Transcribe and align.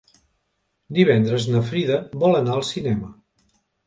Divendres 0.99 1.45
na 1.55 1.61
Frida 1.67 1.99
vol 2.23 2.39
anar 2.39 2.55
al 2.57 2.65
cinema. 2.71 3.11